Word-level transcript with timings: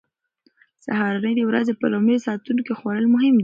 سهارنۍ 0.85 1.33
د 1.35 1.41
ورځې 1.49 1.73
په 1.79 1.85
لومړیو 1.93 2.23
ساعتونو 2.25 2.61
کې 2.65 2.77
خوړل 2.79 3.05
مهم 3.13 3.33
دي. 3.35 3.39